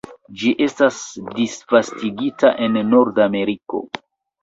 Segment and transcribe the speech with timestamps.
[0.43, 0.97] Ĝi estas
[1.37, 3.87] disvastigita en Nordameriko.